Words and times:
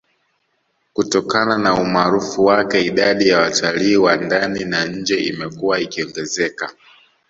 Kutokana 0.93 1.57
na 1.57 1.73
umaarufu 1.73 2.45
wake 2.45 2.81
idadi 2.81 3.27
ya 3.27 3.39
watalii 3.39 3.95
wa 3.95 4.15
ndani 4.17 4.65
na 4.65 4.85
nje 4.85 5.15
imekuwa 5.15 5.79
ikiongezeka 5.79 6.73